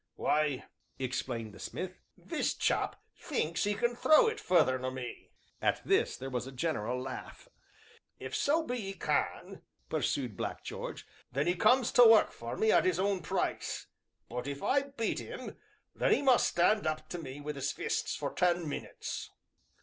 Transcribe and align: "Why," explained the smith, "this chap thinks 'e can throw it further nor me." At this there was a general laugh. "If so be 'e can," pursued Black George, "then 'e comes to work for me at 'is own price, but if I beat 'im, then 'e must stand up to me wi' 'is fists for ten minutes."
"Why," 0.15 0.65
explained 0.97 1.53
the 1.53 1.59
smith, 1.59 2.01
"this 2.17 2.55
chap 2.55 2.95
thinks 3.15 3.67
'e 3.67 3.75
can 3.75 3.95
throw 3.95 4.25
it 4.29 4.39
further 4.39 4.79
nor 4.79 4.89
me." 4.89 5.29
At 5.61 5.85
this 5.85 6.17
there 6.17 6.31
was 6.31 6.47
a 6.47 6.51
general 6.51 6.99
laugh. 6.99 7.47
"If 8.19 8.35
so 8.35 8.63
be 8.65 8.83
'e 8.87 8.93
can," 8.93 9.61
pursued 9.89 10.35
Black 10.35 10.63
George, 10.63 11.05
"then 11.31 11.47
'e 11.47 11.53
comes 11.53 11.91
to 11.91 12.03
work 12.03 12.31
for 12.31 12.57
me 12.57 12.71
at 12.71 12.87
'is 12.87 12.99
own 12.99 13.21
price, 13.21 13.85
but 14.27 14.47
if 14.47 14.63
I 14.63 14.81
beat 14.87 15.21
'im, 15.21 15.55
then 15.93 16.13
'e 16.15 16.23
must 16.23 16.47
stand 16.49 16.87
up 16.87 17.07
to 17.09 17.19
me 17.19 17.39
wi' 17.39 17.51
'is 17.51 17.71
fists 17.71 18.15
for 18.15 18.33
ten 18.33 18.67
minutes." 18.67 19.29